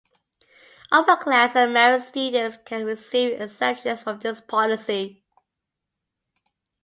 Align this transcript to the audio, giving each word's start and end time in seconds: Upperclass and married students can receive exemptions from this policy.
Upperclass 0.91 1.55
and 1.55 1.73
married 1.75 2.01
students 2.01 2.57
can 2.65 2.87
receive 2.87 3.39
exemptions 3.39 4.01
from 4.01 4.17
this 4.17 4.41
policy. 4.41 5.23